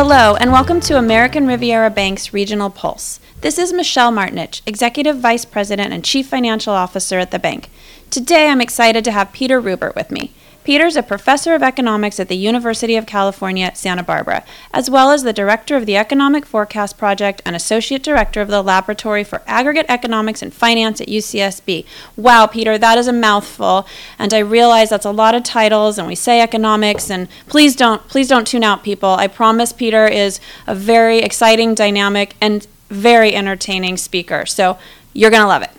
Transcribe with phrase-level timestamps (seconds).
[0.00, 3.18] Hello, and welcome to American Riviera Bank's Regional Pulse.
[3.40, 7.68] This is Michelle Martinich, Executive Vice President and Chief Financial Officer at the bank.
[8.08, 10.32] Today, I'm excited to have Peter Rupert with me.
[10.68, 15.22] Peter's a professor of economics at the University of California Santa Barbara, as well as
[15.22, 19.86] the director of the Economic Forecast Project and associate director of the Laboratory for Aggregate
[19.88, 21.86] Economics and Finance at UCSB.
[22.18, 23.86] Wow, Peter, that is a mouthful,
[24.18, 28.06] and I realize that's a lot of titles, and we say economics, and please don't
[28.06, 29.08] please don't tune out, people.
[29.08, 34.44] I promise Peter is a very exciting, dynamic, and very entertaining speaker.
[34.44, 34.76] So
[35.14, 35.70] you're gonna love it.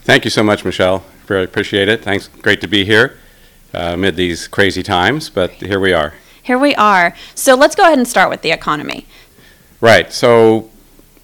[0.00, 1.04] Thank you so much, Michelle.
[1.28, 2.02] Really appreciate it.
[2.02, 2.28] Thanks.
[2.40, 3.18] Great to be here
[3.74, 6.14] uh, amid these crazy times, but here we are.
[6.42, 7.14] Here we are.
[7.34, 9.06] So let's go ahead and start with the economy.
[9.80, 10.12] Right.
[10.12, 10.70] So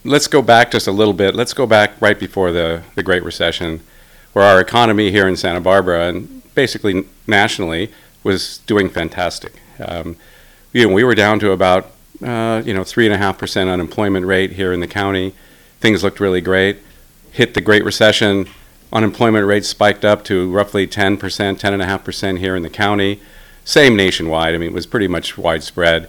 [0.05, 1.35] let's go back just a little bit.
[1.35, 3.81] Let's go back right before the, the Great Recession,
[4.33, 9.55] where our economy here in Santa Barbara and basically nationally was doing fantastic.
[9.81, 10.17] Um,
[10.73, 11.91] you know, we were down to about
[12.23, 15.35] uh, you know three and a half percent unemployment rate here in the county.
[15.81, 16.79] Things looked really great.
[17.33, 18.49] Hit the Great Recession
[18.97, 23.21] unemployment rate spiked up to roughly 10%, 10.5% here in the county.
[23.65, 24.55] Same nationwide.
[24.55, 26.09] I mean, it was pretty much widespread.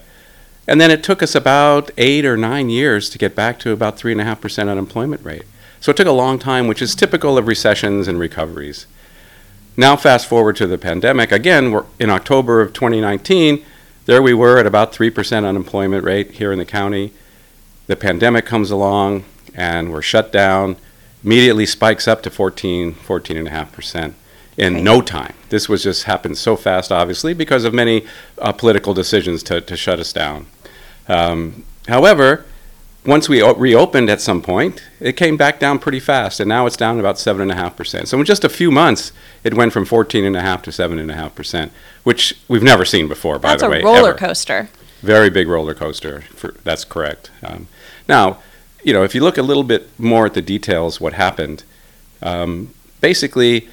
[0.68, 3.98] And then it took us about eight or nine years to get back to about
[3.98, 5.44] 3.5% unemployment rate.
[5.82, 8.88] So it took a long time, which is typical of recessions and recoveries.
[9.76, 11.32] Now, fast forward to the pandemic.
[11.32, 13.64] Again, we're in October of 2019,
[14.08, 17.12] there we were at about 3% unemployment rate here in the county.
[17.88, 20.78] The pandemic comes along and we're shut down
[21.23, 24.14] immediately spikes up to 14, 14.5%
[24.58, 24.84] in right.
[24.84, 25.34] no time.
[25.50, 28.06] This was just happened so fast, obviously, because of many
[28.40, 30.48] uh, political decisions to, to shut us down.
[31.08, 32.45] Um, however,
[33.06, 36.66] once we o- reopened at some point, it came back down pretty fast, and now
[36.66, 38.08] it's down about 7.5%.
[38.08, 41.70] So in just a few months, it went from 14.5 to 7.5%,
[42.04, 43.78] which we've never seen before, by that's the way.
[43.78, 44.17] That's a roller ever.
[44.17, 44.70] coaster.
[45.02, 46.22] Very big roller coaster.
[46.22, 47.32] For, that's correct.
[47.44, 47.67] Um,
[48.10, 48.39] now,
[48.87, 51.65] you know, if you look a little bit more at the details, what happened,
[52.21, 53.67] um, basically,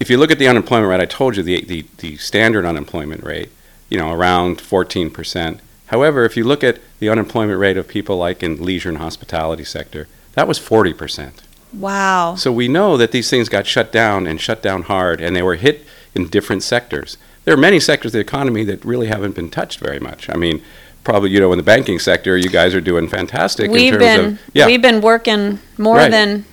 [0.00, 3.22] if you look at the unemployment rate, I told you the, the, the standard unemployment
[3.22, 3.50] rate,
[3.88, 5.60] you know, around 14%.
[5.86, 9.62] However, if you look at the unemployment rate of people like in leisure and hospitality
[9.62, 11.34] sector, that was 40%.
[11.72, 12.34] Wow.
[12.34, 15.42] So we know that these things got shut down and shut down hard, and they
[15.42, 15.86] were hit
[16.16, 17.16] in different sectors.
[17.44, 20.28] There are many sectors of the economy that really haven't been touched very much.
[20.28, 20.64] I mean,
[21.04, 24.40] probably you know in the banking sector you guys are doing fantastic we've been of,
[24.52, 24.66] yeah.
[24.66, 26.10] we've been working more right.
[26.10, 26.44] than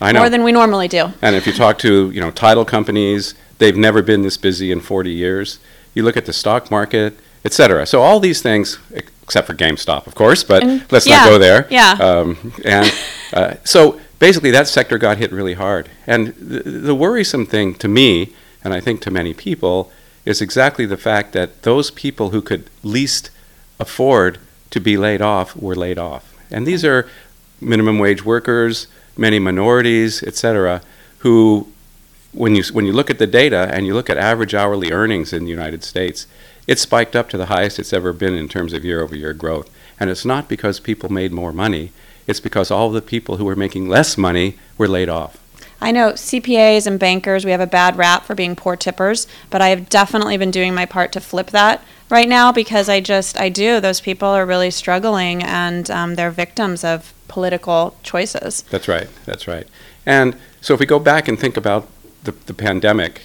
[0.00, 1.12] more than we normally do.
[1.20, 4.80] And if you talk to you know title companies they've never been this busy in
[4.80, 5.58] 40 years.
[5.92, 7.86] You look at the stock market et cetera.
[7.86, 8.78] So all these things
[9.22, 11.66] except for gamestop of course but and, let's yeah, not go there.
[11.70, 11.92] yeah.
[12.00, 12.92] Um, and
[13.32, 15.90] uh, so basically that sector got hit really hard.
[16.06, 18.32] And the, the worrisome thing to me
[18.62, 19.90] and i think to many people
[20.24, 23.30] is exactly the fact that those people who could least
[23.80, 24.38] afford
[24.70, 26.36] to be laid off were laid off.
[26.50, 27.08] And these are
[27.60, 28.86] minimum wage workers,
[29.16, 30.82] many minorities, et cetera,
[31.18, 31.68] who,
[32.32, 35.32] when you, when you look at the data and you look at average hourly earnings
[35.32, 36.26] in the United States,
[36.66, 39.32] it spiked up to the highest it's ever been in terms of year over year
[39.32, 39.68] growth.
[39.98, 41.92] And it's not because people made more money,
[42.26, 45.38] it's because all the people who were making less money were laid off.
[45.80, 49.62] I know CPAs and bankers, we have a bad rap for being poor tippers, but
[49.62, 53.38] I have definitely been doing my part to flip that right now because I just,
[53.38, 53.80] I do.
[53.80, 58.62] Those people are really struggling and um, they're victims of political choices.
[58.62, 59.08] That's right.
[59.24, 59.66] That's right.
[60.04, 61.88] And so if we go back and think about
[62.24, 63.22] the, the pandemic,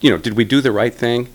[0.00, 1.28] you know, did we do the right thing?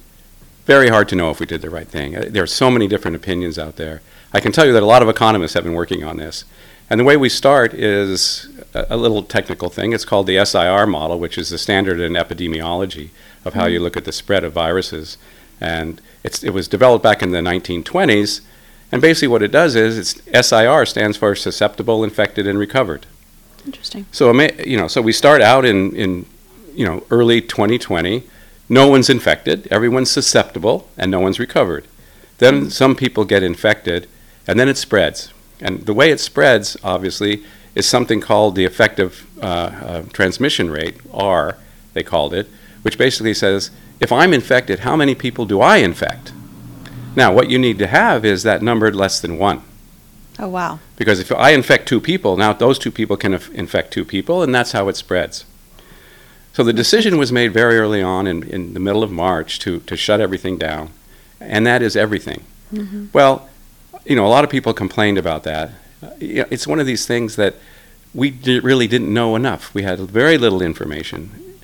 [0.66, 2.16] Very hard to know if we did the right thing.
[2.16, 4.02] Uh, there are so many different opinions out there.
[4.32, 6.46] I can tell you that a lot of economists have been working on this.
[6.90, 9.94] And the way we start is a, a little technical thing.
[9.94, 13.10] It's called the SIR model, which is the standard in epidemiology
[13.46, 13.74] of how mm-hmm.
[13.74, 15.18] you look at the spread of viruses.
[15.60, 18.42] And it was developed back in the 1920s.
[18.92, 23.06] And basically, what it does is it's SIR stands for susceptible, infected, and recovered.
[23.66, 24.06] Interesting.
[24.12, 26.26] So you know, so we start out in in
[26.76, 28.24] you know early 2020.
[28.70, 31.88] No one's infected, everyone's susceptible, and no one's recovered.
[32.38, 34.08] Then some people get infected,
[34.48, 35.34] and then it spreads.
[35.60, 37.44] And the way it spreads, obviously,
[37.76, 41.58] is something called the effective uh, uh, transmission rate, R,
[41.94, 42.48] they called it,
[42.82, 43.72] which basically says
[44.04, 46.34] if I'm infected, how many people do I infect?
[47.16, 49.62] Now, what you need to have is that number less than one.
[50.38, 50.80] Oh, wow.
[50.96, 54.54] Because if I infect two people, now those two people can infect two people, and
[54.54, 55.46] that's how it spreads.
[56.54, 59.80] So the decision was made very early on in, in the middle of March to,
[59.82, 60.90] to shut everything down,
[61.40, 62.44] and that is everything.
[62.74, 63.06] Mm-hmm.
[63.14, 63.50] Well,
[64.06, 65.70] you know, a lot of people complained about that.
[66.02, 67.56] Uh, it's one of these things that
[68.14, 69.74] we di- really didn't know enough.
[69.74, 71.60] We had very little information.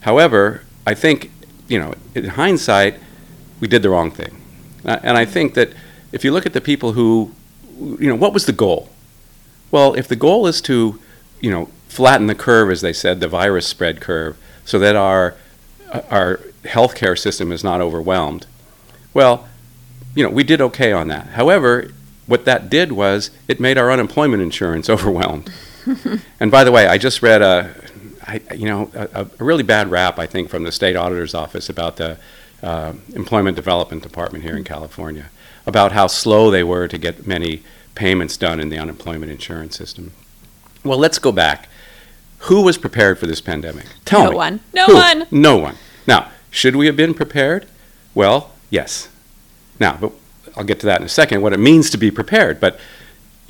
[0.00, 1.30] However, I think,
[1.68, 2.98] you know, in hindsight,
[3.60, 4.36] we did the wrong thing.
[4.84, 5.72] Uh, and I think that
[6.10, 7.32] if you look at the people who,
[7.78, 8.90] you know, what was the goal?
[9.70, 11.00] Well, if the goal is to,
[11.40, 15.34] you know, flatten the curve, as they said, the virus spread curve, so that our
[16.10, 18.46] our healthcare system is not overwhelmed.
[19.12, 19.46] Well,
[20.14, 21.28] you know, we did okay on that.
[21.28, 21.92] However,
[22.26, 25.52] what that did was it made our unemployment insurance overwhelmed.
[26.40, 27.74] and by the way, I just read a,
[28.26, 31.68] I, you know, a, a, really bad rap I think from the state auditor's office
[31.68, 32.18] about the
[32.62, 35.30] uh, employment development department here in California
[35.66, 37.62] about how slow they were to get many
[37.94, 40.12] payments done in the unemployment insurance system.
[40.84, 41.68] Well, let's go back.
[42.38, 43.86] Who was prepared for this pandemic?
[44.04, 44.32] Tell no me.
[44.32, 44.60] No one.
[44.72, 44.94] No Who?
[44.94, 45.26] one.
[45.30, 45.76] No one.
[46.06, 47.66] Now, should we have been prepared?
[48.14, 49.08] Well, yes.
[49.78, 50.12] Now, but
[50.56, 52.60] I'll get to that in a second, what it means to be prepared.
[52.60, 52.78] But,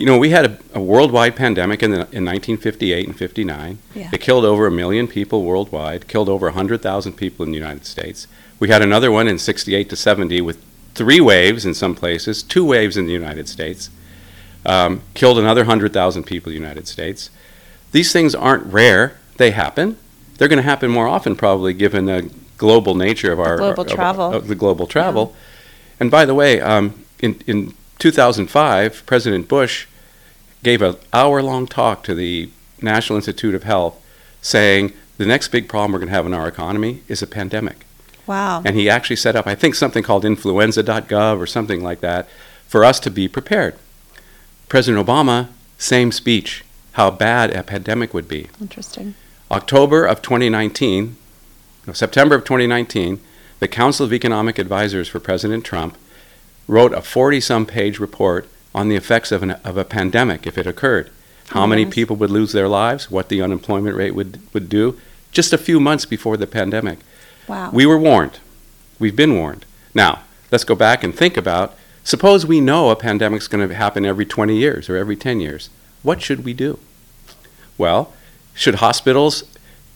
[0.02, 3.78] you know, we had a, a worldwide pandemic in, the, in 1958 and 59.
[3.94, 4.10] Yeah.
[4.12, 8.26] It killed over a million people worldwide, killed over 100,000 people in the United States.
[8.58, 10.60] We had another one in 68 to 70 with
[10.96, 13.90] three waves in some places, two waves in the United States,
[14.66, 17.30] um, killed another 100,000 people in the United States.
[17.92, 19.96] These things aren't rare, they happen.
[20.36, 23.92] They're going to happen more often, probably, given the global nature of our global of-
[23.92, 24.32] travel.
[24.32, 25.36] of the global travel.
[26.00, 29.86] And by the way, um, in, in 2005, President Bush
[30.62, 32.50] gave an hour long talk to the
[32.80, 34.00] National Institute of Health
[34.40, 37.86] saying the next big problem we're going to have in our economy is a pandemic.
[38.26, 38.62] Wow.
[38.64, 42.28] And he actually set up, I think, something called influenza.gov or something like that
[42.66, 43.76] for us to be prepared.
[44.68, 45.48] President Obama,
[45.78, 48.48] same speech, how bad a pandemic would be.
[48.60, 49.14] Interesting.
[49.50, 51.16] October of 2019,
[51.86, 53.20] no, September of 2019,
[53.58, 55.96] the Council of Economic Advisors for President Trump
[56.68, 60.56] wrote a 40 some page report on the effects of, an, of a pandemic if
[60.58, 61.10] it occurred.
[61.48, 64.98] How Oh, many people would lose their lives, what the unemployment rate would, would do,
[65.32, 66.98] just a few months before the pandemic.
[67.46, 67.70] Wow.
[67.72, 68.38] We were warned.
[68.98, 69.66] We've been warned.
[69.94, 74.04] Now, let's go back and think about suppose we know a pandemic's going to happen
[74.04, 75.70] every 20 years or every 10 years.
[76.02, 76.78] What should we do?
[77.78, 78.12] Well,
[78.54, 79.44] should hospitals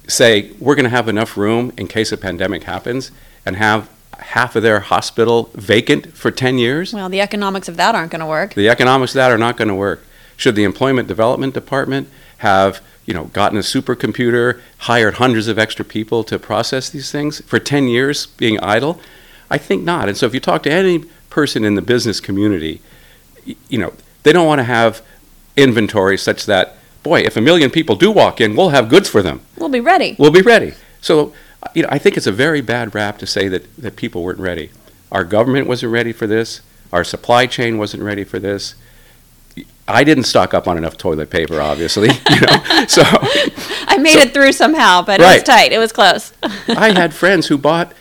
[0.09, 3.11] say we're going to have enough room in case a pandemic happens
[3.45, 3.89] and have
[4.19, 6.93] half of their hospital vacant for 10 years?
[6.93, 8.55] well, the economics of that aren't going to work.
[8.55, 10.05] The economics of that are not going to work.
[10.37, 12.09] Should the Employment Development Department
[12.39, 17.41] have, you know, gotten a supercomputer, hired hundreds of extra people to process these things
[17.43, 19.01] for 10 years being idle?
[19.51, 20.09] I think not.
[20.09, 22.81] And so if you talk to any person in the business community,
[23.69, 25.03] you know, they don't want to have
[25.57, 29.23] inventory such that, boy, if a million people do walk in, we'll have goods for
[29.23, 29.41] them.
[29.57, 30.17] We'll be ready.
[30.19, 30.75] We'll be ready.
[31.01, 31.33] So,
[31.75, 34.39] you know, I think it's a very bad rap to say that, that people weren't
[34.41, 34.71] ready.
[35.13, 36.61] Our government wasn't ready for this.
[36.93, 38.75] Our supply chain wasn't ready for this.
[39.89, 42.09] I didn't stock up on enough toilet paper, obviously.
[42.31, 43.03] You know, so
[43.89, 45.73] I made So- it through somehow, but it was tight.
[45.73, 46.33] It was close.
[46.69, 47.93] I had friends who bought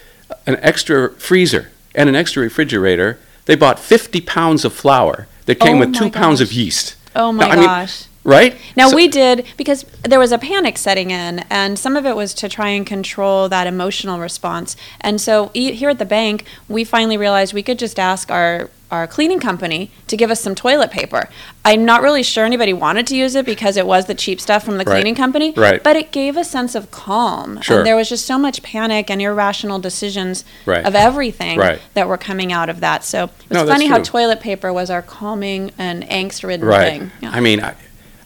[0.48, 3.19] an extra freezer and an extra refrigerator.
[3.46, 6.96] They bought 50 pounds of flour that came Oh with two pounds of yeast.
[7.16, 8.06] Oh my Now, I mean, gosh.
[8.25, 8.57] Right?
[8.75, 12.16] Now So- we did because there was a panic setting in, and some of it
[12.18, 14.75] was to try and control that emotional response.
[15.00, 18.69] And so e- here at the bank, we finally realized we could just ask our
[18.92, 21.27] our cleaning company to give us some toilet paper.
[21.66, 24.64] I'm not really sure anybody wanted to use it because it was the cheap stuff
[24.64, 24.94] from the Right.
[24.94, 25.54] cleaning company.
[25.57, 25.83] Right.
[25.83, 27.59] But it gave a sense of calm.
[27.61, 27.78] Sure.
[27.80, 30.85] And there was just so much panic and irrational decisions Right.
[30.85, 31.80] of everything Right.
[31.95, 33.04] that were coming out of that.
[33.04, 36.92] So it's No, funny how toilet paper was our calming and angst-ridden Right.
[36.92, 37.11] thing.
[37.21, 37.31] Yeah.
[37.33, 37.73] I mean, I,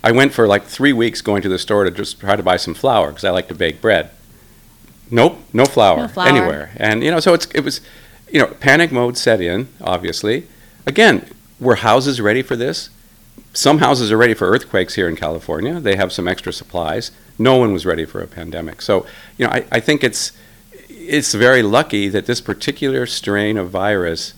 [0.03, 2.58] I went for like three weeks going to the store to just try to buy
[2.58, 4.12] some flour because I like to bake bread.
[5.12, 6.27] Nope, no flour, No flour.
[6.27, 6.72] anywhere.
[6.77, 7.82] And you know, so it's it was,
[8.32, 9.68] you know, panic mode set in.
[9.82, 10.48] Obviously,
[10.86, 11.27] again,
[11.60, 12.89] were houses ready for this?
[13.53, 15.79] Some houses are ready for earthquakes here in California.
[15.79, 17.12] They have some extra supplies.
[17.39, 18.82] No one was ready for a pandemic.
[18.82, 19.06] So,
[19.38, 20.32] you know, I, I think it's
[20.88, 24.36] it's very lucky that this particular strain of virus,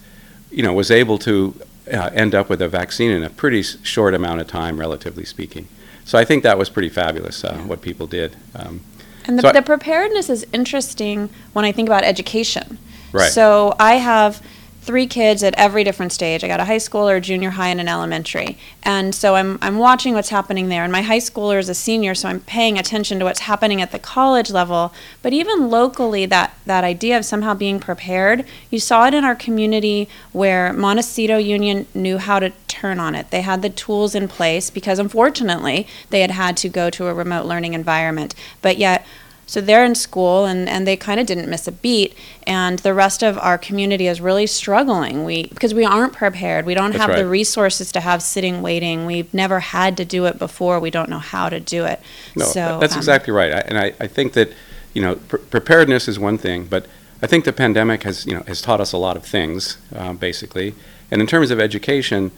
[0.50, 1.60] you know, was able to
[1.92, 5.68] uh, end up with a vaccine in a pretty short amount of time, relatively speaking.
[6.06, 8.36] So I think that was pretty fabulous uh, what people did.
[8.56, 8.82] Um,
[9.28, 12.78] And the, So the preparedness is interesting when I think about education.
[13.14, 13.32] Right.
[13.32, 14.42] So I have
[14.82, 16.44] three kids at every different stage.
[16.44, 18.58] I got a high schooler, a junior high, and an elementary.
[18.82, 20.84] And so I'm, I'm watching what's happening there.
[20.84, 23.92] And my high schooler is a senior, so I'm paying attention to what's happening at
[23.92, 24.92] the college level.
[25.22, 29.36] But even locally, that, that idea of somehow being prepared, you saw it in our
[29.36, 33.30] community where Montecito Union knew how to turn on it.
[33.30, 37.14] They had the tools in place because unfortunately they had had to go to a
[37.14, 38.34] remote learning environment.
[38.64, 39.06] But yet,
[39.52, 42.16] so they're in school and, and they kind of didn't miss a beat.
[42.48, 45.26] And the rest of our community is really struggling.
[45.26, 46.66] We because we aren't prepared.
[46.66, 49.06] We don't That's have the resources to have sitting waiting.
[49.06, 50.80] We've never had to do it before.
[50.80, 52.00] We don't know how to do it.
[52.34, 53.52] No, so that's um, exactly right.
[53.52, 54.54] I, and I, I think that,
[54.94, 56.86] you know, pre- preparedness is one thing, but
[57.22, 60.16] I think the pandemic has, you know, has taught us a lot of things, um,
[60.16, 60.76] basically.
[61.12, 62.32] And in terms of education,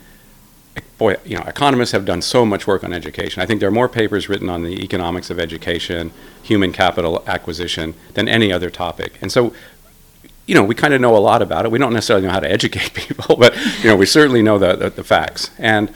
[0.98, 3.42] boy, you know, economists have done so much work on education.
[3.42, 6.12] I think there are more papers written on the economics of education,
[6.42, 9.18] human capital acquisition than any other topic.
[9.22, 9.54] And so,
[10.46, 11.72] you know, we kind of know a lot about it.
[11.72, 14.76] We don't necessarily know how to educate people, but you know, we certainly know the,
[14.76, 15.52] the, the facts.
[15.58, 15.92] And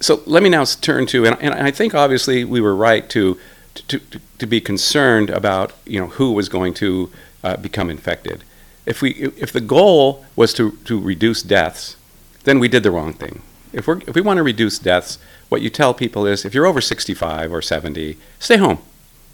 [0.00, 3.38] so, let me now turn to, and, and I think obviously we were right to,
[3.74, 7.10] to, to, to be concerned about, you know, who was going to
[7.42, 8.44] uh, become infected.
[8.86, 11.96] If we, if the goal was to, to reduce deaths,
[12.44, 13.42] then we did the wrong thing
[13.74, 16.66] if, we're, if we want to reduce deaths, what you tell people is if you're
[16.66, 18.78] over 65 or 70, stay home.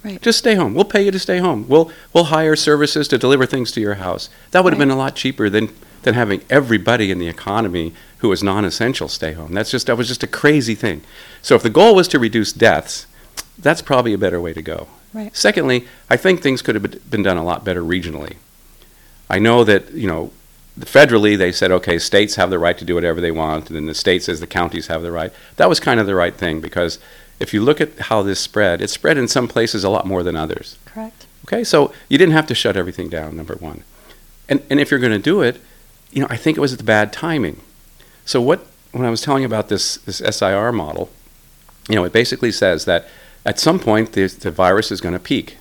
[0.04, 0.20] Right.
[0.22, 0.74] Just stay home.
[0.74, 1.66] We'll pay you to stay home.
[1.68, 4.30] We'll, we'll hire services to deliver things to your house.
[4.50, 4.86] That would have Right.
[4.86, 8.64] been a lot cheaper than, than having everybody in the economy who is was non
[8.64, 9.52] essential stay home.
[9.52, 11.02] That's just, that was just a crazy thing.
[11.42, 13.06] So if the goal was to reduce deaths,
[13.58, 14.88] that's probably a better way to go.
[15.12, 15.36] Right.
[15.36, 18.36] Secondly, I think things could have been done a lot better regionally.
[19.28, 20.32] I know that, you know,
[20.78, 23.86] federally they said, okay, states have the right to do whatever they want, and then
[23.86, 25.32] the state says the counties have the right.
[25.56, 26.98] That was kind of the right thing because
[27.38, 30.22] if you look at how this spread, it spread in some places a lot more
[30.22, 30.78] than others.
[30.84, 31.26] Correct.
[31.46, 33.82] Okay, so you didn't have to shut everything down, number one.
[34.48, 35.60] And, and if you're going to do it,
[36.12, 37.60] you know, I think it was at the bad timing.
[38.24, 41.10] So what, when I was telling about this, this SIR model,
[41.88, 43.08] you know, it basically says that
[43.44, 45.56] at some point the, the virus is going to peak.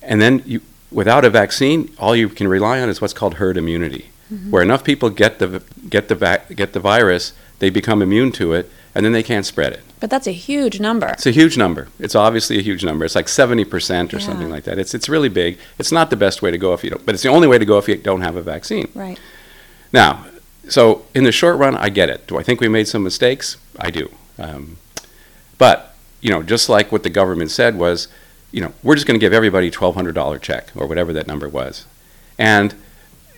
[0.00, 0.60] And then you,
[0.96, 4.08] without a vaccine, all you can rely on is what's called herd immunity,
[4.48, 8.54] where enough people get the, get, the vac- get the virus, they become immune to
[8.54, 9.82] it, and then they can't spread it.
[10.00, 11.08] But that's a huge number.
[11.08, 11.88] It's a huge number.
[11.98, 13.04] It's obviously a huge number.
[13.04, 14.78] It's like 70% or something like that.
[14.78, 15.58] It's, it's really big.
[15.78, 17.58] It's not the best way to go if you don't, but it's the only way
[17.58, 18.90] to go if you don't have a vaccine.
[18.94, 19.18] Right.
[19.92, 20.24] Now,
[20.68, 22.26] so in the short run, I get it.
[22.26, 23.58] Do I think we made some mistakes?
[23.78, 24.10] I do.
[24.38, 24.78] Um,
[25.58, 28.08] but, you know, just like what the government said was,
[28.56, 31.46] you know, we're just going to give everybody a $1,200 check or whatever that number
[31.46, 31.84] was.
[32.38, 32.74] And,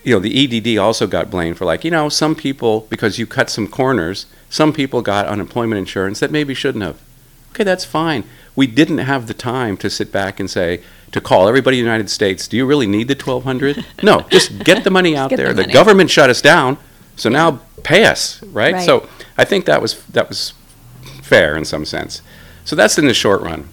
[0.01, 3.27] you know, the EDD also got blamed for like, you know, some people, because you
[3.27, 7.01] cut some corners, some people got unemployment insurance that maybe shouldn't have.
[7.49, 8.23] Okay, that's fine.
[8.55, 11.91] We didn't have the time to sit back and say, to call everybody in the
[11.91, 15.35] United States, do you really need the 1200 No, just get the money out get
[15.35, 15.53] the there.
[15.53, 16.77] The, government shut us down,
[17.17, 18.75] so now pay us, right?
[18.75, 18.85] Right.
[18.85, 20.53] So I think that was that was
[21.21, 22.21] fair in some sense.
[22.63, 23.67] So that's in the short run.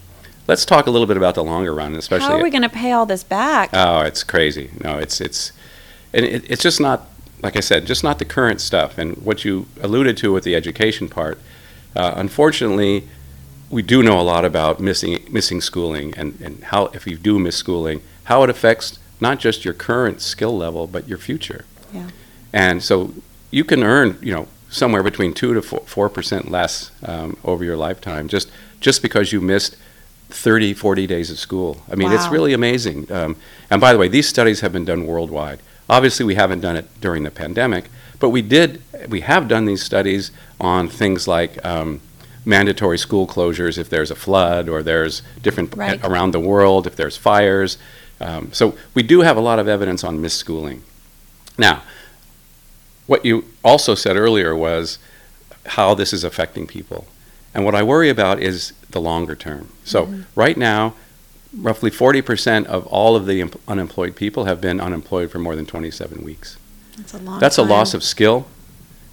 [0.49, 2.69] Let's talk a little bit about the longer run, especially How are we going to
[2.69, 3.71] pay all this back?
[3.73, 4.71] Oh, it's crazy.
[4.83, 5.53] No, it's it's
[6.13, 7.09] and it, it's just not
[7.43, 8.99] like I said, just not the current stuff.
[8.99, 11.39] And what you alluded to with the education part,
[11.95, 13.09] uh, unfortunately,
[13.71, 17.39] we do know a lot about missing missing schooling and, and how if you do
[17.39, 21.65] miss schooling, how it affects not just your current skill level but your future.
[21.93, 22.11] Yeah.
[22.53, 23.15] And so
[23.51, 27.77] you can earn, you know, somewhere between two to four- percent less um, over your
[27.77, 28.51] lifetime just
[28.81, 29.77] just because you missed
[30.29, 31.83] 30, 40 days of school.
[31.91, 33.11] I mean, it's really amazing.
[33.13, 33.37] Um,
[33.71, 35.61] and by the way, these studies have been done worldwide.
[35.89, 37.85] Obviously, we haven't done it during the pandemic,
[38.19, 38.83] but we did.
[39.09, 42.01] We have done these studies on things like um,
[42.45, 46.01] mandatory school closures if there's a flood or there's different Right.
[46.05, 47.79] around the world if there's fires.
[48.21, 50.81] Um, so we do have a lot of evidence on misschooling.
[51.59, 51.83] Now,
[53.07, 54.99] what you also said earlier was
[55.67, 57.07] how this is affecting people.
[57.57, 59.73] And what I worry about is the longer term.
[59.83, 60.23] So, mm-hmm.
[60.35, 60.93] right now,
[61.57, 65.65] roughly 40% of all of the em- unemployed people have been unemployed for more than
[65.65, 66.59] 27 weeks.
[66.99, 68.47] That's a long That's a loss of skill.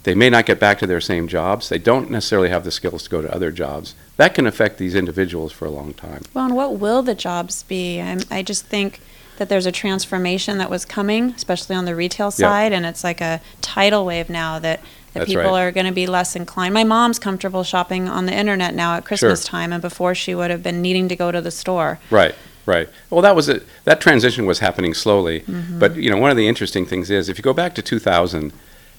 [0.02, 1.70] They may not get back to their same jobs.
[1.70, 3.94] They don't necessarily have the skills to go to other jobs.
[4.18, 6.20] That can affect these individuals for a long time.
[6.34, 7.98] Well, and what will the jobs be?
[7.98, 9.00] I'm, I just think
[9.38, 13.22] that there's a transformation that was coming, especially on the retail side, and it's like
[13.22, 14.80] a tidal wave now that,
[15.14, 15.62] that That's people right.
[15.62, 16.74] are going to be less inclined.
[16.74, 20.50] My mom's comfortable shopping on the internet now at Christmas time, and before she would
[20.50, 22.00] have been needing to go to the store.
[22.10, 22.34] Right,
[22.66, 22.88] right.
[23.10, 25.44] Well, that was a, that transition was happening slowly.
[25.78, 28.52] But you know, one of the interesting things is if you go back to 2000,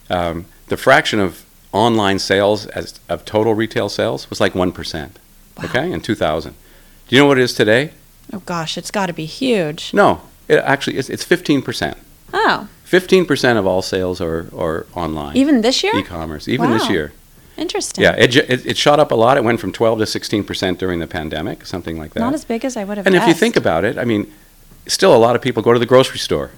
[0.09, 5.19] um, the fraction of online sales as of total retail sales was like one percent.
[5.57, 5.65] Wow.
[5.65, 6.53] Okay, in 2000.
[7.07, 7.91] Do you know what it is today?
[8.31, 9.93] Oh gosh, it's got to be huge.
[9.93, 11.97] No, it actually it's, it's 15 percent.
[12.33, 15.35] Oh, 15 percent of all sales are, are online.
[15.35, 15.95] even this year?
[15.97, 17.11] e-commerce, even this year.
[17.57, 18.03] Interesting.
[18.03, 19.37] Yeah, it, it, it shot up a lot.
[19.37, 22.19] It went from 12 to 16 percent during the pandemic, something like that.
[22.19, 24.31] Not as big as I would have and if you think about it, I mean,
[24.87, 26.51] still a lot of people go to the grocery store.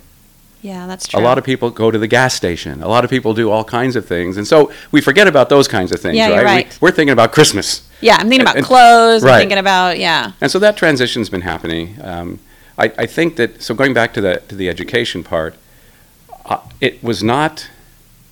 [0.62, 1.20] yeah, that's true.
[1.20, 2.82] A lot of people go to the gas station.
[2.82, 4.38] A lot of people do all kinds of things.
[4.38, 6.66] And so we forget about those kinds of things, Yeah, you're right?
[6.66, 6.82] right.
[6.82, 7.88] We, are thinking about Christmas.
[8.02, 9.24] yeah, I'm thinking about and- clothes.
[9.24, 9.34] right.
[9.34, 10.32] I'm thinking about yeah.
[10.42, 11.96] And so that transition's been happening.
[12.02, 12.40] Um,
[12.80, 15.56] I, I think that, so going back to the, to the education part,
[16.48, 17.70] uh, it was not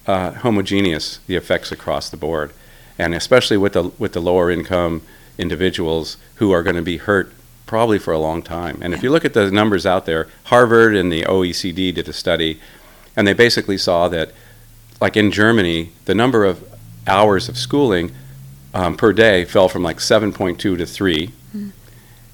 [0.07, 2.51] uh, homogeneous, the effects across the board.
[2.97, 5.01] And especially with the, with the lower income
[5.37, 7.33] individuals who are going to be hurt
[7.65, 8.77] probably for a long time.
[8.81, 12.13] And if you look at the numbers out there, Harvard and the OECD did a
[12.13, 12.59] study,
[13.15, 14.31] and they basically saw that
[15.01, 16.63] like in Germany, the number of
[17.07, 18.11] hours of schooling
[18.73, 21.31] um, per day fell from like 7.2 to 3.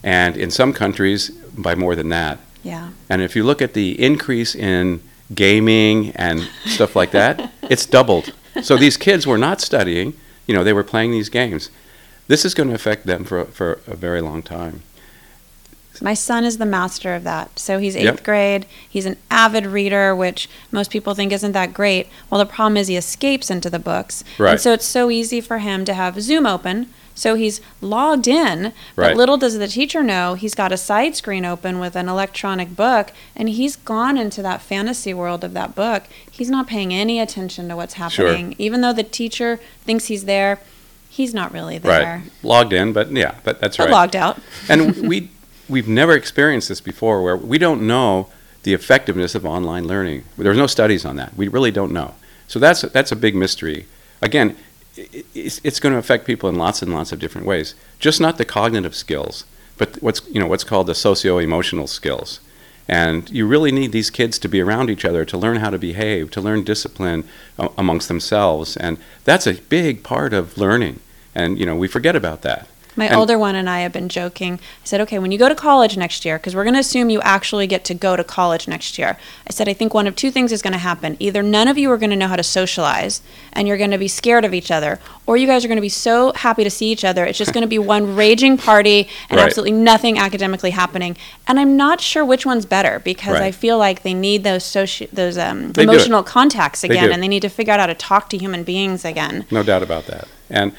[0.04, 2.40] And in some countries, by more than that.
[2.64, 2.90] Yeah.
[3.10, 5.02] And if you look at the increase in
[5.34, 8.34] gaming and stuff like that, it's doubled.
[8.62, 10.14] So these kids were not studying,
[10.48, 11.70] you know, they were playing these games.
[12.28, 14.84] This is going to affect them for, for a very long time.
[16.02, 17.60] My son is the master of that.
[17.60, 18.24] So he's eighth Yep.
[18.24, 18.66] grade.
[18.90, 22.08] He's an avid reader, which most people think isn't that great.
[22.30, 24.24] Well, the problem is he escapes into the books.
[24.40, 24.54] Right.
[24.54, 26.88] And so it's so easy for him to have Zoom open.
[27.22, 29.16] So he's logged in, but Right.
[29.16, 33.12] little does the teacher know he's got a side screen open with an electronic book,
[33.36, 36.06] and he's gone into that fantasy world of that book.
[36.32, 38.10] He's not paying any attention to what's Sure.
[38.28, 38.56] happening.
[38.58, 40.62] Even though the teacher thinks he's there,
[41.12, 42.24] he's not really there.
[42.24, 42.32] Right.
[42.42, 43.92] Logged in, but yeah, but that's But right.
[43.92, 44.40] logged out.
[44.68, 45.30] and we
[45.70, 48.30] we've never experienced this before where we don't know
[48.64, 50.24] the effectiveness of online learning.
[50.40, 51.38] There's no studies on that.
[51.38, 52.16] We really don't know.
[52.48, 53.86] So that's that's a big mystery.
[54.24, 54.56] Again,
[54.96, 57.76] it's, it's going to affect people in lots and lots of different ways.
[58.00, 59.46] Just not the cognitive skills,
[59.78, 62.40] but what's you know what's called the socio-emotional skills.
[62.88, 65.78] And you really need these kids to be around each other to learn how to
[65.78, 67.24] behave, to learn discipline
[67.78, 71.00] amongst themselves, and that's a big part of learning.
[71.34, 72.68] And you know we forget about that.
[72.96, 74.56] My And- older one and I have been joking.
[74.56, 77.10] I said, okay, when you go to college next year, because we're going to assume
[77.10, 79.18] you actually get to go to college next year,
[79.48, 81.16] I said, I think one of two things is going to happen.
[81.20, 83.22] Either none of you are going to know how to socialize
[83.54, 85.82] and you're going to be scared of each other, or you guys are going to
[85.82, 87.24] be so happy to see each other.
[87.26, 89.46] It's just going to be one raging party and Right.
[89.46, 91.16] absolutely nothing academically happening.
[91.48, 93.44] And I'm not sure which one's better because Right.
[93.44, 97.12] I feel like they need those, soci- those um, They emotional contacts again do.
[97.14, 99.46] and they need to figure out how to talk to human beings again.
[99.50, 100.28] No doubt about that.
[100.50, 100.74] And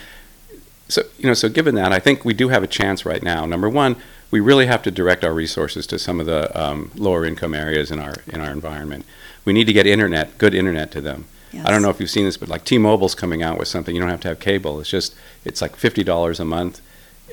[0.88, 3.46] so, you know, so given that, I think we do have a chance right now.
[3.46, 3.96] Number one,
[4.30, 7.90] we really have to direct our resources to some of the um, lower income areas
[7.90, 9.04] in our in our environment.
[9.44, 11.26] We need to get internet, good internet to them.
[11.64, 13.94] I don't know if you've seen this, but like T-Mobile's coming out with something.
[13.94, 14.80] You don't have to have cable.
[14.80, 16.80] It's just it's like fifty dollars a month,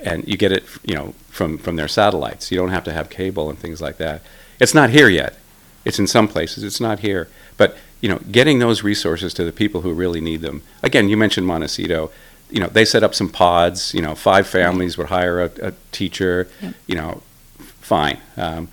[0.04, 2.52] and you get it, you know, from from their satellites.
[2.52, 4.22] You don't have to have cable and things like that.
[4.60, 5.38] It's not here yet.
[5.86, 6.64] It's in some places.
[6.66, 7.30] It's not here.
[7.56, 10.64] But you know, getting those resources to the people who really need them.
[10.84, 12.12] Again, you mentioned Montecito.
[12.50, 13.94] You know, they set up some pods.
[13.94, 16.48] You know, five families would hire a, a teacher.
[16.62, 16.74] Yep.
[16.88, 17.22] You know,
[17.58, 18.20] fine.
[18.38, 18.70] Um,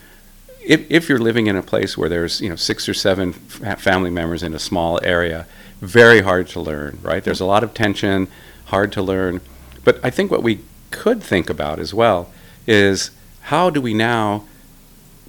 [0.67, 3.77] if, if you're living in a place where there's you know six or seven fa-
[3.77, 5.47] family members in a small area,
[5.81, 7.23] very hard to learn, right?
[7.23, 8.29] There's a lot of tension,
[8.67, 9.41] hard to learn.
[9.85, 10.61] But I think what we
[10.91, 12.31] could think about as well
[12.67, 13.11] is
[13.43, 14.45] how do we now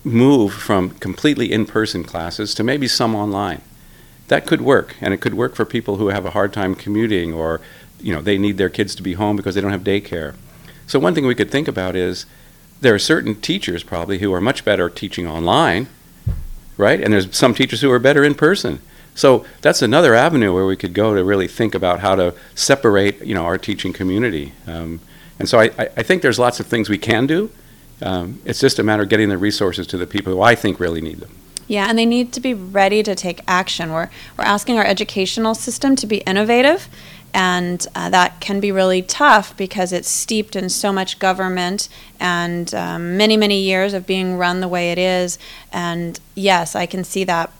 [0.04, 3.62] move from completely in-person classes to maybe some online?
[4.30, 7.34] That could work, and it could work for people who have a hard time commuting,
[7.34, 7.62] or
[8.00, 10.36] you know they need their kids to be home because they don't have daycare.
[10.86, 12.26] So one thing we could think about is
[12.82, 15.88] there are certain teachers probably who are much better teaching online,
[16.78, 17.02] right?
[17.02, 18.80] And there's some teachers who are better in person.
[19.16, 23.20] So that's another avenue where we could go to really think about how to separate,
[23.26, 24.54] you know, our teaching community.
[24.68, 25.00] Um,
[25.40, 27.50] and so I, I think there's lots of things we can do.
[28.02, 30.80] Um, it's just a matter of getting the resources to the people who I think
[30.80, 31.32] really need them.
[31.68, 33.92] Yeah, and they need to be ready to take action.
[33.92, 36.88] We're, we're asking our educational system to be innovative,
[37.38, 41.88] and uh, that can be really tough because it's steeped in so much government
[42.20, 45.38] and um, many, many years of being run the way it is.
[45.72, 47.52] And yes, I can see that.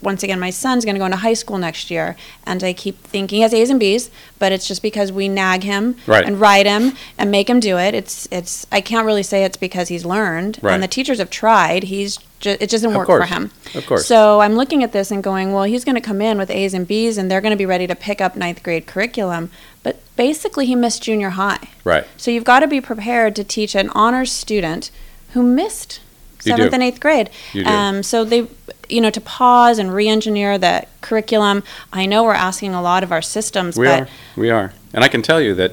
[0.00, 2.16] Once again, my son's going to go into high school next year,
[2.46, 5.62] and I keep thinking he has A's and B's, but it's just because we nag
[5.62, 6.24] him Right.
[6.24, 7.92] and write him and make him do it.
[7.92, 10.72] It's it's I can't really say it's because he's learned, Right.
[10.72, 11.82] and the teachers have tried.
[11.84, 13.50] He's ju- it doesn't work for him.
[13.74, 14.06] Of course.
[14.06, 16.74] So I'm looking at this and going, well, he's going to come in with A's
[16.74, 19.50] and B's, and they're going to be ready to pick up ninth grade curriculum.
[19.82, 21.70] But basically, he missed junior high.
[21.82, 22.04] Right.
[22.16, 24.90] So you've got to be prepared to teach an honors student
[25.32, 26.00] who missed
[26.40, 27.30] seventh and eighth grade.
[27.52, 27.70] You do.
[27.70, 28.46] Um, so they,
[28.88, 31.62] you know, to pause and re-engineer the curriculum.
[31.92, 34.08] I know we're asking a lot of our systems, We but are.
[34.36, 34.72] We are.
[34.92, 35.72] And I can tell you that,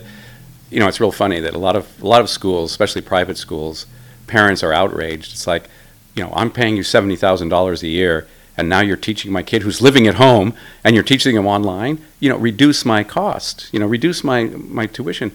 [0.70, 3.38] you know, it's real funny that a lot of a lot of schools, especially private
[3.38, 3.86] schools,
[4.28, 5.34] parents are outraged.
[5.34, 5.70] It's like,
[6.16, 9.44] you know, I'm paying you seventy thousand dollars a year, and now you're teaching my
[9.44, 12.04] kid who's living at home, and you're teaching him online.
[12.20, 13.70] You know, reduce my cost.
[13.72, 15.32] You know, reduce my my tuition.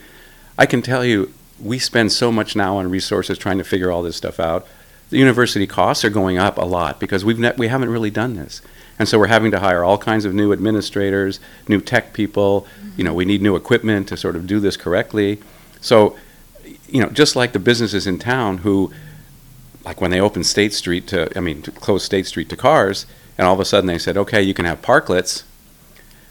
[0.58, 4.02] I can tell you, we spend so much now on resources trying to figure all
[4.02, 4.66] this stuff out.
[5.10, 8.34] The university costs are going up a lot because we've ne- we haven't really done
[8.34, 8.60] this.
[8.98, 12.66] And so we're having to hire all kinds of new administrators, new tech people.
[12.96, 15.38] You know, we need new equipment to sort of do this correctly.
[15.80, 16.16] So,
[16.88, 18.92] you know, just like the businesses in town who,
[19.86, 23.06] like when they opened State Street to, I mean, to close State Street to cars,
[23.38, 25.44] and all of a sudden they said, okay, you can have parklets.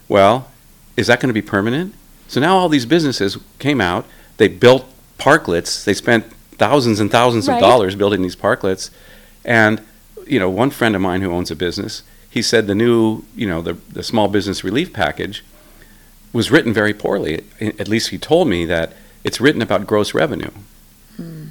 [0.08, 0.50] Well,
[0.96, 1.94] is that going to be permanent?
[2.28, 4.04] So now all these businesses came out,
[4.36, 4.86] they built
[5.18, 7.54] parklets, they spent thousands and thousands Right.
[7.54, 8.90] of dollars building these parklets,
[9.44, 9.80] and
[10.26, 13.22] you know, one friend of mine who owns a business, he he said the new,
[13.34, 15.42] you know, the, the small business relief package
[16.34, 17.44] was written very poorly.
[17.60, 18.92] At least he told me that
[19.24, 20.50] it's written about gross revenue.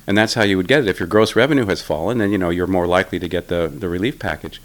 [0.07, 0.87] And that's how you would get it.
[0.87, 3.67] If your gross revenue has fallen, then, you know, you're more likely to get the,
[3.67, 4.61] the relief package.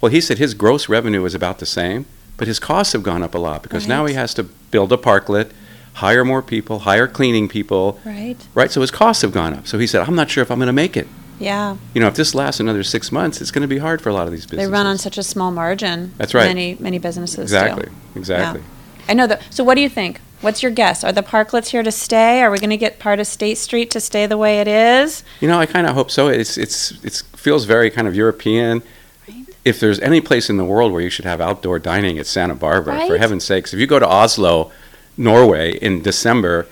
[0.00, 3.22] Well, he said his gross revenue is about the same, but his costs have gone
[3.22, 5.52] up a lot because now he has to build a parklet,
[5.94, 8.36] hire more people, hire cleaning people, Right.
[8.54, 8.70] right?
[8.70, 9.66] So his costs have gone up.
[9.68, 11.06] So he said, I'm not sure if I'm going to make it.
[11.38, 11.76] Yeah.
[11.94, 14.12] You know, if this lasts another six months, it's going to be hard for a
[14.12, 14.68] lot of these businesses.
[14.68, 16.12] They run on such a small margin.
[16.18, 16.46] That's right.
[16.48, 17.56] Many many businesses do.
[17.56, 18.62] Exactly, exactly.
[19.08, 19.40] I know that.
[19.50, 20.20] So what do you think?
[20.40, 21.04] What's your guess?
[21.04, 22.40] Are the parklets here to stay?
[22.40, 25.22] Are we going to get part of State Street to stay the way it is?
[25.40, 26.28] You know, I kind of hope so.
[26.28, 28.82] It's it's it's feels very kind of European.
[29.28, 29.46] Right.
[29.64, 32.54] If there's any place in the world where you should have outdoor dining, it's Santa
[32.54, 33.06] Barbara.
[33.06, 34.72] For heaven's sakes, if you go to Oslo,
[35.18, 36.66] Norway in December,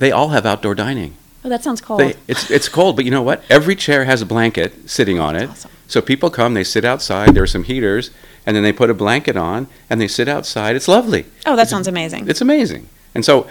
[0.00, 1.16] they all have outdoor dining.
[1.44, 2.00] Oh, that sounds cold.
[2.00, 3.44] They, it's it's cold, but you know what?
[3.48, 5.48] Every chair has a blanket sitting on it.
[5.48, 5.70] Awesome.
[5.86, 7.34] So people come, they sit outside.
[7.34, 8.10] There are some heaters,
[8.46, 10.76] and then they put a blanket on and they sit outside.
[10.76, 11.24] It's lovely.
[11.46, 12.28] oh, that It's- sounds amazing.
[12.28, 12.88] It's amazing.
[13.14, 13.46] And so,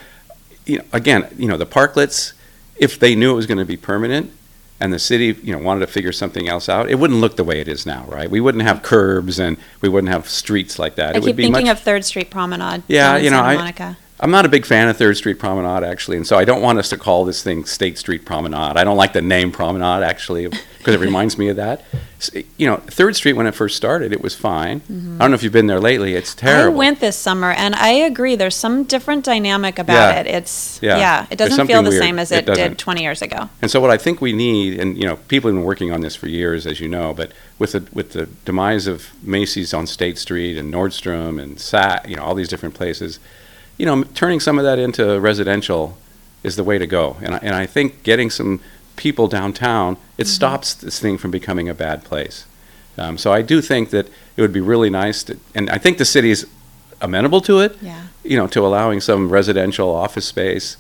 [0.66, 2.34] you know, again, you know, the parklets,
[2.78, 4.32] if they knew it was going to be permanent
[4.80, 7.44] and the city, you know, wanted to figure something else out, it wouldn't look the
[7.44, 8.30] way it is now, right?
[8.32, 11.16] We wouldn't have curbs and we wouldn't have streets like that.
[11.16, 12.84] I it would keep be thinking of Third Street Promenade.
[12.88, 13.98] Yeah, in you know, Santa I- Monica.
[14.22, 16.78] I'm not a big fan of Third Street Promenade, actually, and so I don't want
[16.78, 18.76] us to call this thing State Street Promenade.
[18.76, 21.86] I don't like the name Promenade, actually, because it reminds me of that.
[22.18, 24.82] S- You know, Third Street, when it first started, it was fine.
[24.82, 25.16] Mm-hmm.
[25.16, 26.16] I don't know if you've been there lately.
[26.16, 26.76] It's terrible.
[26.76, 28.36] I went this summer, and I agree.
[28.36, 30.20] There's some different dynamic about Yeah.
[30.20, 30.28] it.
[30.28, 30.98] It's Yeah.
[30.98, 32.02] yeah, it doesn't feel the weird.
[32.04, 33.48] same as It it, did 20 years ago.
[33.62, 36.02] And so what I think we need, and you know, people have been working on
[36.02, 39.88] this for years, as you know, but with the with the demise of Macy's on
[39.88, 43.20] State Street and Nordstrom and Sa you know, all these different places,
[43.80, 45.98] you know, turning some of that into residential
[46.44, 47.18] is the way to go.
[47.22, 48.60] And I, and I think getting some
[48.98, 52.46] people downtown, it stops this thing from becoming a bad place.
[52.98, 55.98] Um, so I do think that it would be really nice to, and I think
[55.98, 56.46] the city's
[57.02, 58.04] amenable to it Yeah.
[58.24, 60.76] you know, to allowing some residential office space.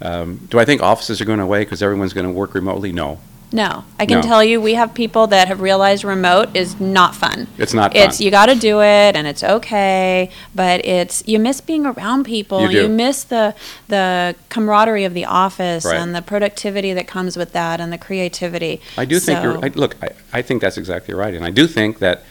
[0.00, 2.92] Um, do I think offices are going away because everyone's going to work remotely?
[2.92, 3.18] No,
[3.54, 4.22] No, I can No.
[4.22, 7.46] tell you, we have people that have realized remote is not fun.
[7.56, 8.02] it's not fun.
[8.02, 10.28] It's you got to do it, and it's okay.
[10.56, 12.62] But it's you miss being around people.
[12.62, 12.88] You do.
[12.88, 13.54] miss the
[13.86, 15.96] the camaraderie of the office Right.
[16.00, 18.80] and the productivity that comes with that, and the creativity.
[18.98, 19.54] I do think you're.
[19.54, 22.24] So- I, look, I, I think that's exactly right, and I do think that,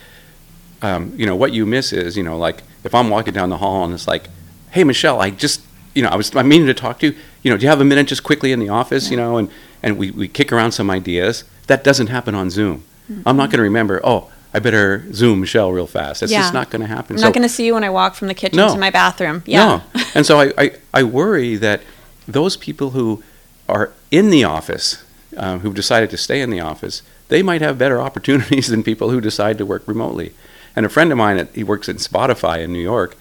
[0.81, 3.59] um, you know, what you miss is, you know, like if I'm walking down the
[3.59, 4.27] hall and it's like,
[4.71, 5.62] hey, Michelle, I just,
[5.95, 7.15] you know, I was, I'm meaning to talk to you.
[7.43, 9.12] You know, do you have a minute just quickly in the office?
[9.12, 9.49] You know, and
[9.84, 11.43] and we we kick around some ideas.
[11.67, 12.84] That doesn't happen on Zoom.
[13.25, 13.99] I'm not going to remember.
[14.03, 16.21] Oh, I better Zoom Michelle real fast.
[16.21, 16.39] That's Yeah.
[16.41, 17.15] just not going to happen.
[17.15, 18.73] I'm So- not going to see you when I walk from the kitchen No.
[18.73, 19.43] to my bathroom.
[19.45, 19.82] Yeah.
[19.93, 20.01] No.
[20.15, 21.82] And so I, I, I worry that
[22.27, 23.23] those people who
[23.67, 25.03] are in the office,
[25.36, 29.10] uh, who've decided to stay in the office, they might have better opportunities than people
[29.10, 30.34] who decide to work remotely.
[30.75, 33.17] And a friend of mine, he works at Spotify in New York,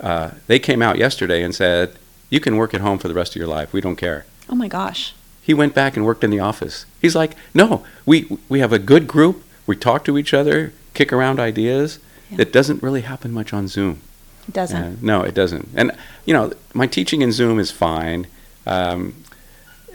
[0.00, 1.92] uh, they came out yesterday and said,
[2.30, 3.72] you can work at home for the rest of your life.
[3.72, 4.26] We don't care.
[4.48, 5.14] Oh my gosh.
[5.42, 6.86] He went back and worked in the office.
[7.00, 9.44] He's like, no, we, we have a good group.
[9.66, 11.98] We talk to each other, kick around ideas.
[12.30, 12.42] Yeah.
[12.42, 14.00] It doesn't really happen much on Zoom.
[14.48, 14.82] It doesn't.
[14.82, 15.68] Uh, no, it doesn't.
[15.74, 15.92] And
[16.26, 18.26] you know, my teaching in Zoom is fine.
[18.66, 19.14] Um,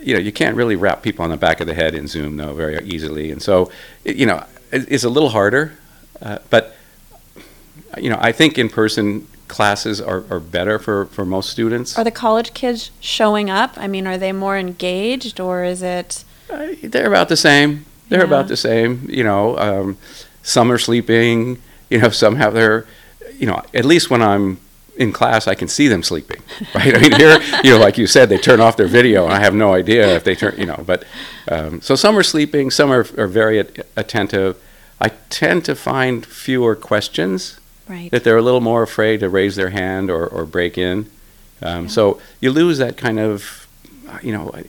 [0.02, 2.38] you know, you can't really wrap people on the back of the head in Zoom
[2.38, 3.72] though very easily, and so
[4.04, 5.74] it, you know, it, it's a little harder.
[6.22, 6.76] Uh, but
[7.98, 11.98] you know, I think in-person classes are, are better for, for most students.
[11.98, 13.74] Are the college kids showing up?
[13.78, 16.24] I mean, are they more engaged, or is it?
[16.50, 17.86] Uh, they're about the same.
[18.08, 18.26] They're Yeah.
[18.26, 19.06] about the same.
[19.10, 19.98] You know, um,
[20.44, 21.58] some are sleeping.
[21.90, 22.86] You know, some have their.
[23.38, 24.60] You know, at least when I'm
[24.98, 26.42] in class, I can see them sleeping.
[26.76, 26.96] Right?
[26.96, 29.40] I mean, here, you know, like you said, they turn off their video, and I
[29.40, 30.56] have no idea if they turn.
[30.58, 31.04] You know, but
[31.50, 32.72] um, so some are sleeping.
[32.72, 34.56] Some are are very at- attentive.
[35.02, 37.60] I tend to find fewer questions.
[37.90, 38.12] Right.
[38.12, 41.10] That they're a little more afraid to raise their hand or, or break in.
[41.62, 43.68] Um, So you lose that kind of,
[44.22, 44.64] you know, I,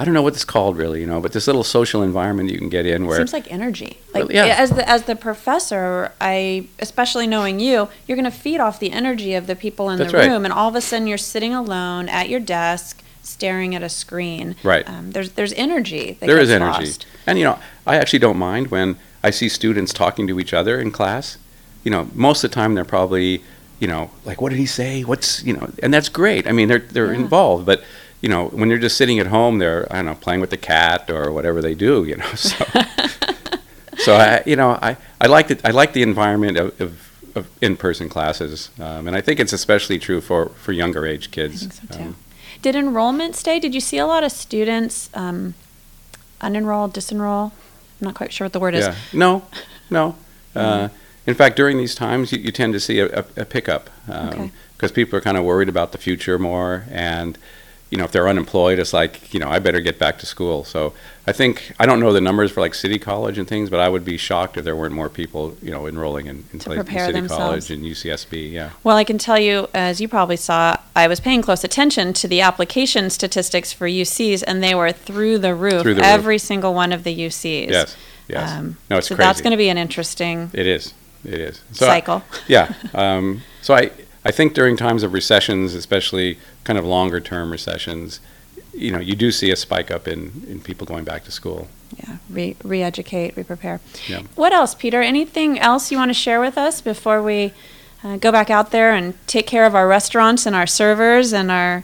[0.00, 2.58] I don't know what it's called really, you know, but this little social environment you
[2.58, 3.98] can get in where Seems like energy.
[4.14, 4.54] Like yeah.
[4.56, 8.92] as the as the professor, I especially knowing you, you're going to feed off the
[8.92, 10.28] energy of the people in That's the right.
[10.28, 13.88] room, and all of a sudden you're sitting alone at your desk, staring at a
[13.88, 14.54] screen.
[14.62, 14.88] Right.
[14.88, 16.16] Um, there's there's energy.
[16.20, 16.86] That there is energy.
[16.86, 17.06] lost.
[17.26, 20.78] And you know, I actually don't mind when I see students talking to each other
[20.78, 21.38] in class.
[21.84, 23.42] You know, most of the time they're probably,
[23.80, 25.02] you know, like what did he say?
[25.04, 26.46] What's you know, and that's great.
[26.46, 27.20] I mean, they're they're Yeah.
[27.20, 27.82] involved, but
[28.20, 30.56] you know, when they're just sitting at home, they're I don't know, playing with the
[30.56, 32.04] cat or whatever they do.
[32.04, 32.56] You know, so
[33.98, 36.80] so I you know I I like the I like the environment of.
[36.80, 41.30] of of in-person classes, um, and I think it's especially true for, for younger age
[41.30, 41.78] kids.
[41.92, 42.00] so.
[42.00, 42.16] Um,
[42.62, 43.60] Did enrollment stay?
[43.60, 45.54] Did you see a lot of students um,
[46.40, 47.52] unenrolled, disenroll?
[48.00, 48.86] I'm not quite sure what the word is.
[48.86, 48.94] Yeah.
[49.12, 49.42] No,
[49.90, 50.16] no.
[50.56, 50.88] Uh,
[51.28, 54.50] in fact, during these times, you, you tend to see a, a, a pickup because
[54.82, 54.94] Okay.
[54.94, 57.36] people are kind of worried about the future more, and
[57.90, 60.62] you know, if they're unemployed, it's like you know, I better get back to school.
[60.64, 60.92] So
[61.26, 63.88] I think I don't know the numbers for like City College and things, but I
[63.88, 66.74] would be shocked if there weren't more people, you know, enrolling in, in, To pla-
[66.74, 67.42] in City themselves.
[67.42, 68.52] College and UCSB.
[68.52, 68.70] Yeah.
[68.84, 72.28] Well, I can tell you, as you probably saw, I was paying close attention to
[72.28, 75.80] the application statistics for UCs, and they were through the roof.
[75.82, 76.10] Through the roof.
[76.18, 77.70] Every single one of the UCs.
[77.70, 77.96] Yes.
[78.28, 78.50] Yes.
[78.52, 79.26] Um, no, it's so crazy.
[79.26, 80.92] that's going to be an interesting It is.
[81.24, 81.62] It is.
[81.72, 82.22] So I- cycle.
[82.48, 82.72] yeah.
[82.94, 83.90] Um, so I,
[84.24, 88.20] I think during times of recessions, especially kind of longer term recessions,
[88.74, 91.68] you know, you do see a spike up in, in people going back to school.
[91.98, 93.80] yeah, re- re-educate, re-prepare.
[94.06, 94.22] Yeah.
[94.36, 95.02] What else, Peter?
[95.02, 97.52] Anything else you want to share with us before we
[98.04, 101.50] uh, go back out there and take care of our restaurants and our servers and
[101.50, 101.82] our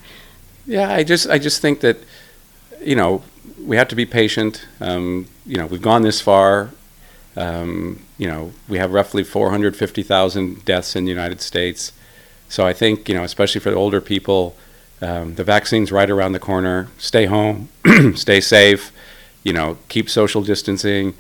[0.66, 1.96] Yeah, I just I just think that
[2.80, 3.22] you know
[3.58, 4.64] we have to be patient.
[4.80, 6.70] Um, you know, we've gone this far.
[7.36, 11.92] Um, you know, we have roughly 450,000 deaths in the United States.
[12.48, 14.56] So I think you know, especially for the older people,
[15.00, 16.88] um, the vaccine's right around the corner.
[16.98, 17.68] Stay home,
[18.14, 18.92] stay safe.
[19.42, 21.14] You know, keep social distancing.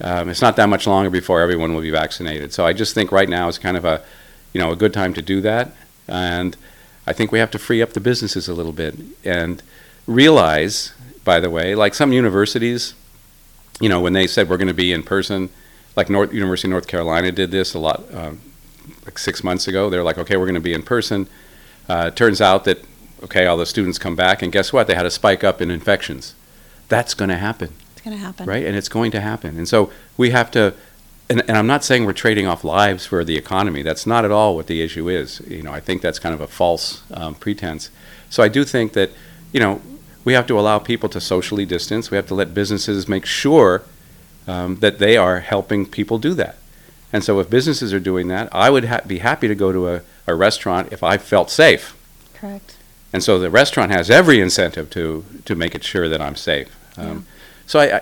[0.00, 2.52] Um, it's not that much longer before everyone will be vaccinated.
[2.52, 4.02] So I just think right now is kind of a,
[4.52, 5.72] you know, a good time to do that.
[6.08, 6.56] And
[7.06, 9.62] I think we have to free up the businesses a little bit and
[10.06, 10.92] realize,
[11.24, 12.94] by the way, like some universities,
[13.80, 15.50] you know, when they said we're going to be in person,
[15.96, 18.40] like North University of North Carolina did this a lot, um,
[19.04, 19.90] like six months ago.
[19.90, 21.28] They're like, okay, we're going to be in person.
[21.88, 22.84] Uh, turns out that
[23.24, 24.86] okay, all the students come back, and guess what?
[24.86, 26.34] They had a spike up in infections.
[26.88, 28.46] That's going to happen it's going to happen.
[28.46, 28.64] right?
[28.64, 29.56] And it's going to happen.
[29.56, 30.74] And so we have to,
[31.28, 33.82] and, and I'm not saying we're trading off lives for the economy.
[33.82, 35.40] That's not at all what the issue is.
[35.48, 37.90] You know, I think that's kind of a false um, pretense.
[38.30, 39.10] So I do think that,
[39.52, 39.82] you know,
[40.28, 42.10] we have to allow people to socially distance.
[42.10, 43.82] We have to let businesses make sure
[44.46, 46.56] um, that they are helping people do that.
[47.14, 49.88] And so if businesses are doing that, I would ha- be happy to go to
[49.88, 51.96] a, a restaurant if I felt safe.
[52.34, 52.76] Correct.
[53.12, 56.68] And so the restaurant has every incentive to, to make it sure that I'm safe.
[56.98, 57.26] Um,
[57.66, 58.00] So I, I,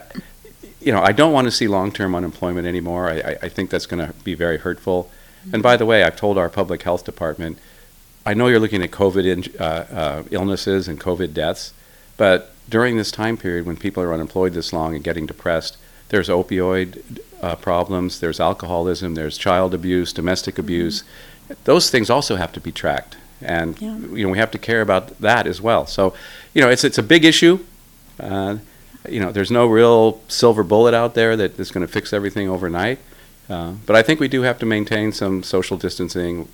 [0.80, 3.08] you know, I don't want to see long-term unemployment anymore.
[3.08, 4.98] I, I, I think that's going to be very hurtful.
[5.52, 7.58] And by the way, I've told our public health department,
[8.30, 11.72] I know you're looking at COVID in, uh, uh, illnesses and COVID deaths,
[12.16, 15.76] but during this time period when people are unemployed this long and getting depressed,
[16.08, 21.04] there's opioid uh, problems, there's alcoholism, there's child abuse, domestic abuse.
[21.64, 23.96] Those things also have to be tracked, and Yeah.
[23.98, 25.86] you know we have to care about that as well.
[25.86, 26.14] So,
[26.54, 27.60] you know, it's it's a big issue.
[28.18, 28.56] Uh,
[29.08, 32.48] you know, there's no real silver bullet out there that is going to fix everything
[32.48, 32.98] overnight.
[33.48, 36.48] Uh, but I think we do have to maintain some social distancing,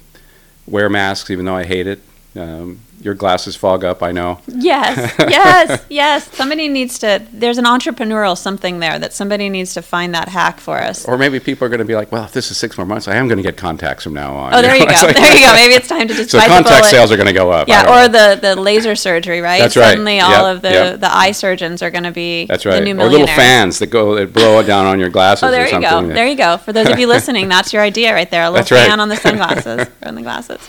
[0.67, 2.01] wear masks, even though I hate it.
[2.37, 4.41] Um, your glasses fog up, I know.
[4.47, 6.31] Yes, yes, yes.
[6.35, 10.61] Somebody needs to, there's an entrepreneurial something there that somebody needs to find that hack
[10.61, 11.05] for us.
[11.07, 13.09] Or maybe people are going to be like, well, if this is six more months,
[13.09, 14.55] I am going to get contacts from now on.
[14.55, 14.93] Oh, there you go.
[14.93, 15.53] It's like- There you go.
[15.55, 17.69] Maybe it's time to just So contact sales are going to go up.
[17.69, 18.35] Yeah, or know.
[18.37, 19.59] the, the laser surgery, right?
[19.61, 19.91] That's right.
[19.91, 21.01] Suddenly, all Yep, of the, yep.
[21.01, 22.83] the eye surgeons are going to be That's the right.
[22.83, 25.63] new Or little fans that go that blow it down on your glasses Oh, there
[25.63, 26.09] or you something.
[26.09, 26.15] go.
[26.15, 26.57] There you go.
[26.59, 28.43] For those of you listening, that's your idea right there.
[28.45, 28.87] A little That's right.
[28.89, 30.61] fan on the sunglasses or on the glasses.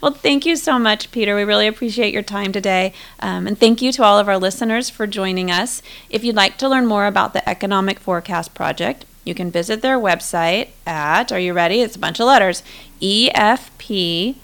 [0.00, 1.34] Well, thank you so much, Peter.
[1.36, 2.92] We really appreciate your time today.
[3.20, 5.82] Um, and thank you to all of our listeners for joining us.
[6.10, 9.98] If you'd like to learn more about the Economic Forecast Project, you can visit their
[9.98, 11.80] website at, are you ready?
[11.80, 12.62] It's a bunch of letters,
[13.00, 14.36] efp.ucsb.edu.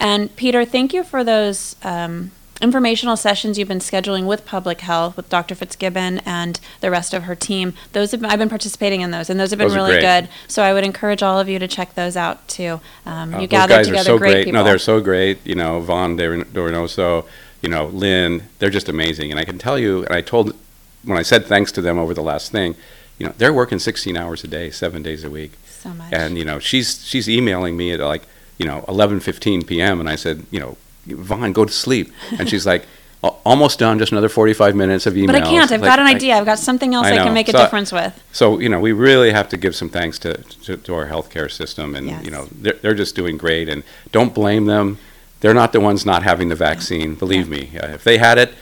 [0.00, 5.16] And Peter, thank you for those um, informational sessions you've been scheduling with public health,
[5.16, 5.54] with Dr.
[5.54, 7.74] Fitzgibbon and the rest of her team.
[7.92, 10.28] Those have been, I've been participating in those, and those have been Those really good.
[10.48, 12.80] So I would encourage all of you to check those out too.
[13.04, 14.44] Um, Uh, you guys together are so great, great.
[14.46, 14.60] people.
[14.60, 15.44] No, they're so great.
[15.44, 17.26] You know, Van Do-Reynoso,
[17.62, 19.30] you know, Lynn, they're just amazing.
[19.30, 20.54] And I can tell you, and I told,
[21.02, 22.76] when I said thanks to them over the last thing,
[23.18, 25.52] you know, they're working 16 hours a day, seven days a week.
[25.68, 26.12] so much.
[26.12, 28.22] And, you know, she's, she's emailing me at like,
[28.58, 29.98] you know, 11:15 p.m.
[30.00, 32.12] And I said, you know, Van, go to sleep.
[32.38, 32.86] And she's like,
[33.22, 35.26] almost done, just another 45 minutes of emails.
[35.28, 35.72] but I can't.
[35.72, 36.34] I've Like, got an idea.
[36.36, 38.22] I've got something else I I, can make a So- difference with.
[38.32, 41.50] So, you know, we really have to give some thanks to, to, to our healthcare
[41.50, 41.94] system.
[41.94, 42.24] And, Yes.
[42.24, 43.68] you know, they're, they're just doing great.
[43.68, 44.98] And don't blame them.
[45.40, 47.14] They're not the ones not having the vaccine.
[47.14, 47.70] Believe me.
[47.78, 48.52] Uh, if they had it,